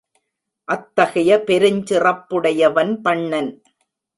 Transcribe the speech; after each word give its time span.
அத்தகைய 0.67 1.37
பெருஞ் 1.47 1.83
சிறப்புடையவன் 1.89 2.93
பண்ணன். 3.03 3.51